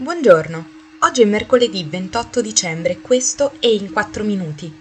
[0.00, 0.64] Buongiorno,
[1.00, 4.72] oggi è mercoledì 28 dicembre e questo è In 4 Minuti,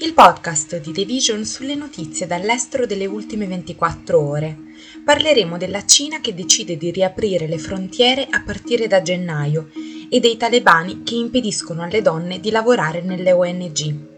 [0.00, 4.58] il podcast di The Vision sulle notizie dall'estero delle ultime 24 ore.
[5.04, 9.70] Parleremo della Cina che decide di riaprire le frontiere a partire da gennaio
[10.08, 14.13] e dei talebani che impediscono alle donne di lavorare nelle ONG.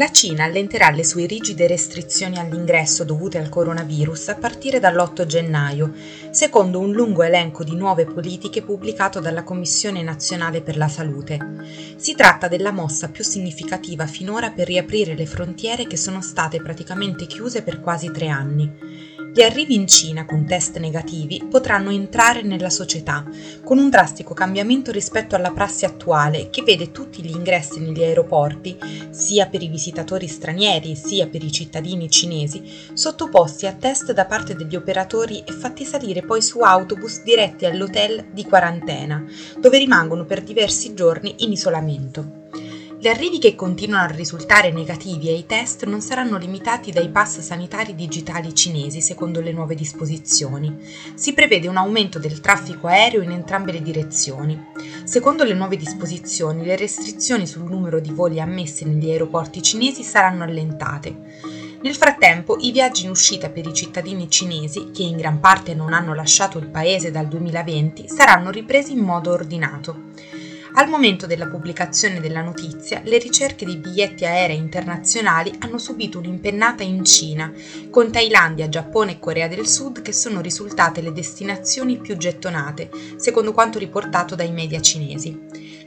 [0.00, 5.92] La Cina allenterà le sue rigide restrizioni all'ingresso dovute al coronavirus a partire dall'8 gennaio,
[6.30, 11.38] secondo un lungo elenco di nuove politiche pubblicato dalla Commissione nazionale per la salute.
[11.96, 17.26] Si tratta della mossa più significativa finora per riaprire le frontiere che sono state praticamente
[17.26, 19.19] chiuse per quasi tre anni.
[19.32, 23.24] Gli arrivi in Cina con test negativi potranno entrare nella società,
[23.62, 28.76] con un drastico cambiamento rispetto alla prassi attuale che vede tutti gli ingressi negli aeroporti,
[29.10, 32.60] sia per i visitatori stranieri sia per i cittadini cinesi,
[32.92, 38.30] sottoposti a test da parte degli operatori e fatti salire poi su autobus diretti all'hotel
[38.32, 39.24] di quarantena,
[39.56, 42.39] dove rimangono per diversi giorni in isolamento.
[43.00, 47.94] Gli arrivi che continuano a risultare negativi ai test non saranno limitati dai pass sanitari
[47.94, 50.76] digitali cinesi, secondo le nuove disposizioni.
[51.14, 54.66] Si prevede un aumento del traffico aereo in entrambe le direzioni.
[55.04, 60.44] Secondo le nuove disposizioni, le restrizioni sul numero di voli ammessi negli aeroporti cinesi saranno
[60.44, 61.78] allentate.
[61.80, 65.94] Nel frattempo, i viaggi in uscita per i cittadini cinesi, che in gran parte non
[65.94, 70.08] hanno lasciato il paese dal 2020, saranno ripresi in modo ordinato.
[70.72, 76.84] Al momento della pubblicazione della notizia, le ricerche di biglietti aerei internazionali hanno subito un'impennata
[76.84, 77.52] in Cina,
[77.90, 83.52] con Thailandia, Giappone e Corea del Sud che sono risultate le destinazioni più gettonate, secondo
[83.52, 85.38] quanto riportato dai media cinesi.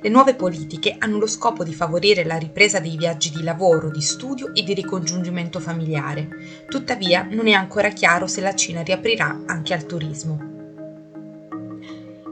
[0.02, 4.02] Le nuove politiche hanno lo scopo di favorire la ripresa dei viaggi di lavoro, di
[4.02, 6.28] studio e di ricongiungimento familiare.
[6.68, 10.53] Tuttavia non è ancora chiaro se la Cina riaprirà anche al turismo.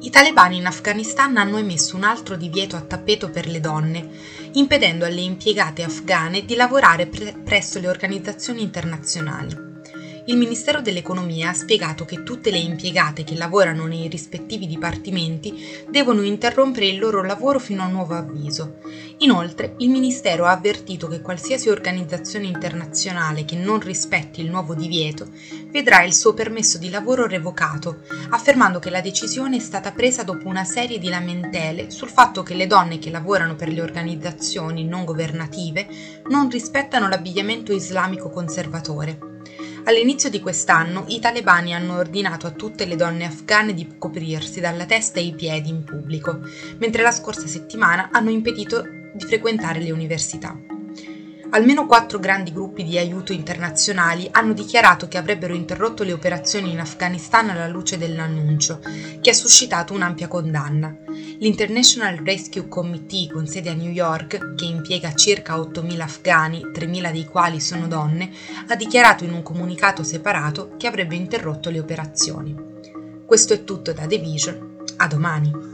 [0.04, 4.10] I talebani in Afghanistan hanno emesso un altro divieto a tappeto per le donne,
[4.54, 9.71] impedendo alle impiegate afghane di lavorare pre- presso le organizzazioni internazionali
[10.26, 16.22] il Ministero dell'Economia ha spiegato che tutte le impiegate che lavorano nei rispettivi dipartimenti devono
[16.22, 18.78] interrompere il loro lavoro fino a nuovo avviso.
[19.20, 25.28] Inoltre, il Ministero ha avvertito che qualsiasi organizzazione internazionale che non rispetti il nuovo divieto
[25.72, 30.48] vedrà il suo permesso di lavoro revocato, affermando che la decisione è stata presa dopo
[30.48, 35.06] una serie di lamentele sul fatto che le donne che lavorano per le organizzazioni non
[35.06, 35.88] governative
[36.30, 39.31] non rispettano l'abbigliamento islamico conservatore.
[39.84, 44.86] All'inizio di quest'anno i talebani hanno ordinato a tutte le donne afghane di coprirsi dalla
[44.86, 46.40] testa ai piedi in pubblico,
[46.78, 48.84] mentre la scorsa settimana hanno impedito
[49.14, 50.71] di frequentare le università.
[51.54, 56.80] Almeno quattro grandi gruppi di aiuto internazionali hanno dichiarato che avrebbero interrotto le operazioni in
[56.80, 58.80] Afghanistan alla luce dell'annuncio,
[59.20, 60.96] che ha suscitato un'ampia condanna.
[61.40, 67.26] L'International Rescue Committee con sede a New York, che impiega circa 8.000 afghani, 3.000 dei
[67.26, 68.32] quali sono donne,
[68.68, 72.56] ha dichiarato in un comunicato separato che avrebbe interrotto le operazioni.
[73.26, 75.71] Questo è tutto da The Vision, a domani.